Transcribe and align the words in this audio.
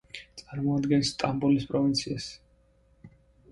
წარმოადგენს 0.39 1.11
სტამბოლის 1.17 1.69
პროვინციას. 1.73 2.33